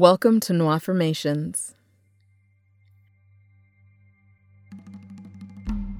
Welcome 0.00 0.40
to 0.40 0.54
No 0.54 0.70
Affirmations. 0.70 1.74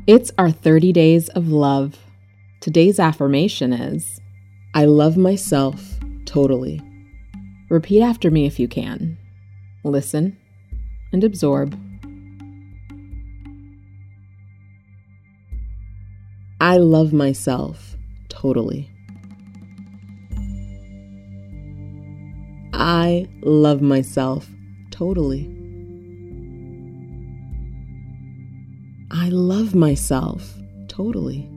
It's 0.06 0.32
our 0.38 0.50
30 0.50 0.90
days 0.94 1.28
of 1.28 1.48
love. 1.48 1.98
Today's 2.62 2.98
affirmation 2.98 3.74
is 3.74 4.18
I 4.74 4.86
love 4.86 5.18
myself 5.18 5.98
totally. 6.24 6.80
Repeat 7.68 8.00
after 8.00 8.30
me 8.30 8.46
if 8.46 8.58
you 8.58 8.68
can. 8.68 9.18
Listen 9.84 10.39
and 11.12 11.23
absorb. 11.23 11.79
I 16.59 16.79
love 16.79 17.12
myself 17.12 17.96
totally. 18.30 18.91
I 22.73 23.27
love 23.43 23.82
myself 23.82 24.48
totally. 24.91 25.50
I 29.11 29.29
love 29.31 29.75
myself 29.75 30.54
totally. 30.89 31.49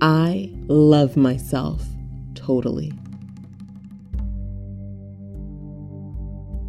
I 0.00 0.50
love 0.66 1.16
myself 1.16 1.82
totally. 2.34 2.92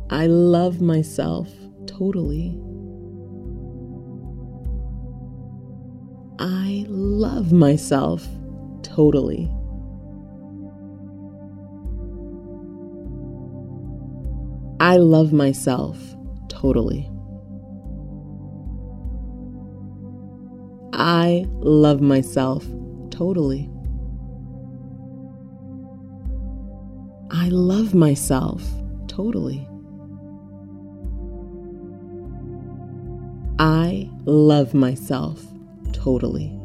I 0.09 0.27
love 0.27 0.79
myself 0.81 1.49
totally. 1.87 2.55
I 6.39 6.85
love 6.87 7.51
myself 7.51 8.27
totally. 8.83 9.49
I 14.83 14.97
love 14.97 15.31
myself 15.31 15.97
totally. 16.49 17.09
I 20.91 21.45
love 21.61 22.01
myself 22.01 22.65
totally. 23.09 23.71
I 27.31 27.47
love 27.47 27.93
myself 27.93 28.61
totally. 29.07 29.65
I 33.59 34.09
love 34.25 34.73
myself 34.73 35.45
totally. 35.93 36.59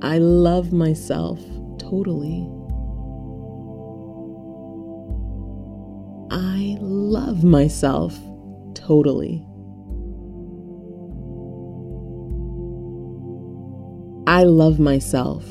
I 0.00 0.16
love 0.16 0.72
myself 0.72 1.38
totally. 1.76 2.57
I 6.30 6.76
love 6.80 7.42
myself 7.42 8.18
totally. 8.74 9.44
I 14.26 14.42
love 14.42 14.78
myself 14.78 15.44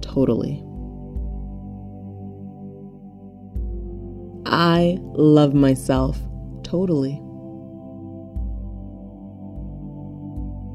totally. 0.00 0.60
I 4.46 4.98
love 5.14 5.54
myself 5.54 6.18
totally. 6.64 7.20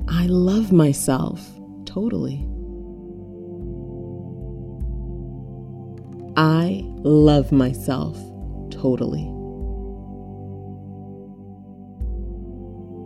I 0.08 0.26
love 0.28 0.72
myself 0.72 1.46
totally. 1.86 2.46
I 6.38 6.82
love 7.04 7.52
myself 7.52 8.18
totally. 8.72 9.39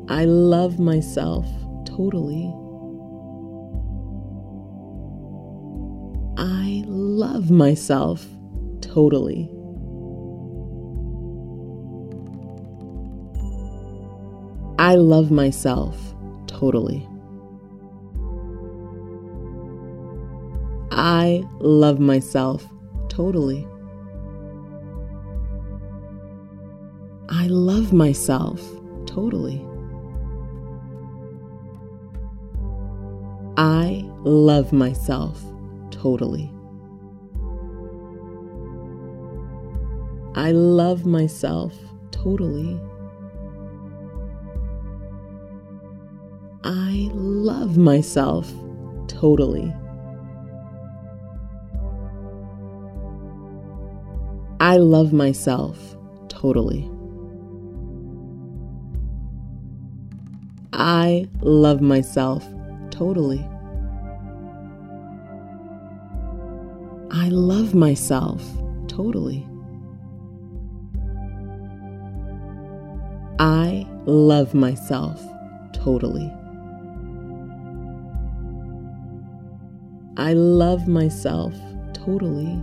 I 0.09 0.25
love 0.25 0.79
myself 0.79 1.47
totally. 1.85 2.53
I 6.37 6.83
love 6.87 7.49
myself 7.49 8.27
totally. 8.81 9.49
I 14.77 14.95
love 14.95 15.31
myself 15.31 16.13
totally. 16.47 17.07
I 20.91 21.43
love 21.59 21.99
myself 21.99 22.67
totally. 23.07 23.65
I 27.29 27.47
love 27.47 27.93
myself 27.93 28.61
totally. 29.05 29.65
I 33.55 34.03
love 34.23 34.73
myself 34.73 35.43
totally. 35.91 36.51
I 40.33 40.51
love 40.51 41.05
myself 41.05 41.77
totally. 42.09 42.81
I 46.63 47.11
love 47.13 47.77
myself 47.77 48.51
totally. 49.07 49.71
I 54.59 54.77
love 54.77 55.13
myself 55.13 55.95
totally. 56.27 56.89
I 60.73 61.27
love 61.41 61.81
myself 61.81 62.43
totally. 62.93 63.43
I 67.09 67.29
love 67.29 67.73
myself 67.73 68.43
totally. 68.87 69.47
I 73.39 73.87
love 74.05 74.53
myself 74.53 75.19
totally. 75.73 76.31
I 80.17 80.33
love 80.33 80.87
myself 80.87 81.55
totally. 81.93 82.61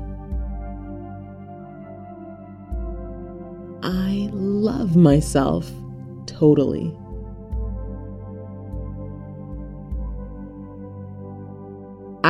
I 3.82 4.30
love 4.32 4.94
myself 4.94 5.72
totally. 6.26 6.96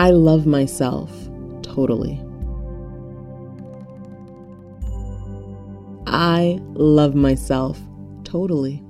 I 0.01 0.09
love 0.09 0.47
myself 0.47 1.13
totally. 1.61 2.19
I 6.07 6.59
love 6.73 7.15
myself 7.15 7.79
totally. 8.25 8.83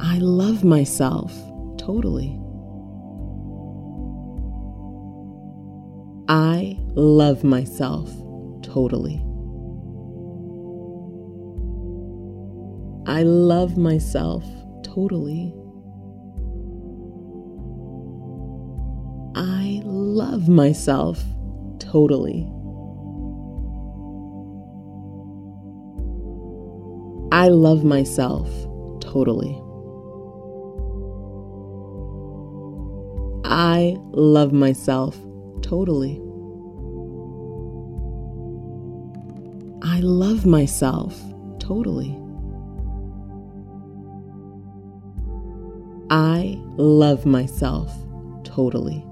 I 0.00 0.18
love 0.18 0.64
myself 0.64 1.32
totally. 1.78 2.38
I 6.28 6.76
love 6.94 7.42
myself 7.42 8.10
totally. 8.60 9.16
I 13.06 13.22
love 13.22 13.78
myself 13.78 14.44
totally. 14.82 15.54
I 19.66 19.80
love 19.84 20.48
myself 20.48 21.24
totally. 21.80 22.46
I 27.32 27.48
love 27.48 27.82
myself 27.82 28.48
totally. 29.00 29.60
I 33.44 33.96
love 34.12 34.52
myself 34.52 35.18
totally. 35.62 36.20
I 39.82 39.98
love 39.98 40.46
myself 40.46 41.20
totally. 41.58 42.16
I 46.08 46.56
love 46.76 47.26
myself 47.26 47.92
totally. 48.44 49.04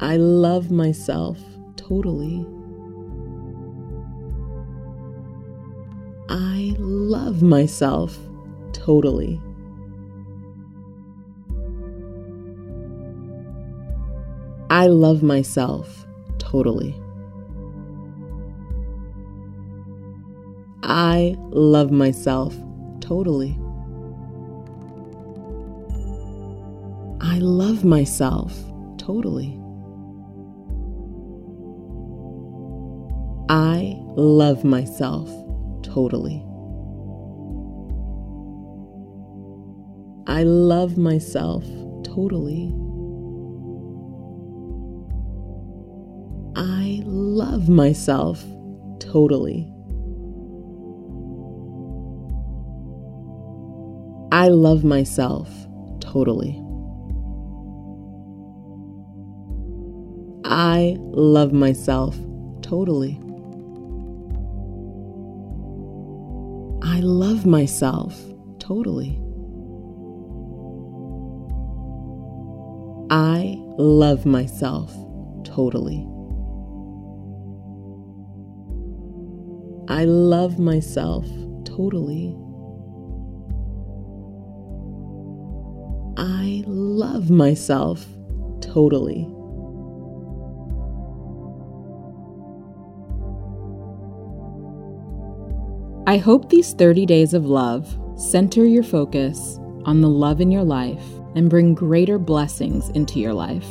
I 0.00 0.16
love 0.16 0.70
myself 0.70 1.40
totally. 1.76 2.46
I 6.28 6.76
love 6.78 7.42
myself 7.42 8.16
totally. 8.72 9.40
I 14.70 14.86
love 14.86 15.22
myself 15.24 16.06
totally. 16.38 16.94
I 20.82 21.36
love 21.50 21.90
myself 21.90 22.54
totally. 23.00 23.58
I 27.20 27.38
love 27.40 27.84
myself 27.84 28.56
totally. 28.96 29.57
I 33.50 33.96
love 34.14 34.62
myself 34.62 35.30
totally. 35.82 36.44
I 40.26 40.42
love 40.42 40.98
myself 40.98 41.64
totally. 42.04 42.74
I 46.56 47.00
love 47.06 47.70
myself 47.70 48.44
totally. 49.00 49.72
I 54.30 54.48
love 54.48 54.84
myself 54.84 55.48
totally. 56.00 56.62
I 60.44 60.98
love 61.00 61.54
myself 61.54 62.14
totally. 62.60 63.18
I 66.90 67.00
love 67.00 67.44
myself 67.44 68.18
totally. 68.58 69.20
I 73.10 73.58
love 73.76 74.24
myself 74.24 74.90
totally. 75.44 76.06
I 79.88 80.06
love 80.06 80.58
myself 80.58 81.26
totally. 81.66 82.34
I 86.16 86.64
love 86.66 87.28
myself 87.30 88.06
totally. 88.62 89.28
I 96.08 96.16
hope 96.16 96.48
these 96.48 96.72
30 96.72 97.04
days 97.04 97.34
of 97.34 97.44
love 97.44 97.86
center 98.16 98.64
your 98.64 98.82
focus 98.82 99.58
on 99.84 100.00
the 100.00 100.08
love 100.08 100.40
in 100.40 100.50
your 100.50 100.64
life 100.64 101.04
and 101.34 101.50
bring 101.50 101.74
greater 101.74 102.18
blessings 102.18 102.88
into 102.88 103.20
your 103.20 103.34
life. 103.34 103.68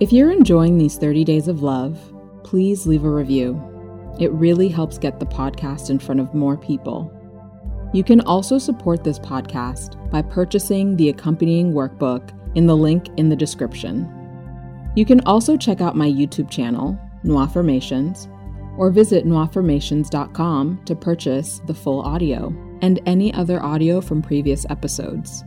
If 0.00 0.10
you're 0.10 0.32
enjoying 0.32 0.78
these 0.78 0.96
30 0.96 1.22
days 1.22 1.46
of 1.46 1.62
love, 1.62 2.00
please 2.44 2.86
leave 2.86 3.04
a 3.04 3.10
review. 3.10 3.60
It 4.18 4.32
really 4.32 4.68
helps 4.68 4.96
get 4.96 5.20
the 5.20 5.26
podcast 5.26 5.90
in 5.90 5.98
front 5.98 6.22
of 6.22 6.32
more 6.32 6.56
people. 6.56 7.12
You 7.92 8.04
can 8.04 8.22
also 8.22 8.56
support 8.56 9.04
this 9.04 9.18
podcast 9.18 10.10
by 10.10 10.22
purchasing 10.22 10.96
the 10.96 11.10
accompanying 11.10 11.74
workbook 11.74 12.30
in 12.56 12.64
the 12.64 12.74
link 12.74 13.10
in 13.18 13.28
the 13.28 13.36
description. 13.36 14.10
You 14.96 15.04
can 15.04 15.20
also 15.26 15.58
check 15.58 15.82
out 15.82 15.94
my 15.94 16.08
YouTube 16.08 16.48
channel, 16.48 16.98
Noirformations, 17.22 18.30
or 18.76 18.90
visit 18.90 19.26
noirformations.com 19.26 20.84
to 20.84 20.94
purchase 20.94 21.60
the 21.66 21.74
full 21.74 22.00
audio 22.00 22.54
and 22.82 23.00
any 23.06 23.32
other 23.34 23.62
audio 23.62 24.00
from 24.00 24.20
previous 24.20 24.66
episodes. 24.68 25.44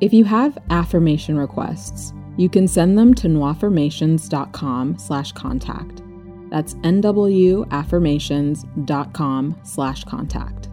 If 0.00 0.12
you 0.12 0.24
have 0.24 0.58
affirmation 0.70 1.38
requests, 1.38 2.12
you 2.36 2.48
can 2.48 2.66
send 2.68 2.96
them 2.98 3.14
to 3.14 3.28
noirformations.com 3.28 4.98
slash 4.98 5.32
contact. 5.32 6.02
That's 6.50 6.74
nwaffirmations.com 6.74 9.60
slash 9.62 10.04
contact. 10.04 10.68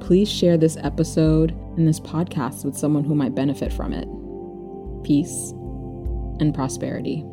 Please 0.00 0.30
share 0.30 0.56
this 0.56 0.76
episode 0.78 1.50
and 1.76 1.88
this 1.88 2.00
podcast 2.00 2.64
with 2.64 2.76
someone 2.76 3.04
who 3.04 3.14
might 3.14 3.34
benefit 3.34 3.70
from 3.72 3.92
it. 3.92 4.08
Peace 5.04 5.52
and 6.40 6.54
prosperity. 6.54 7.24